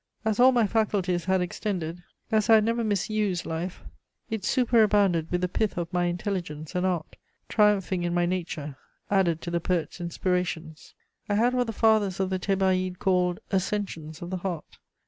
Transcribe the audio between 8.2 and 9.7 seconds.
nature, added to the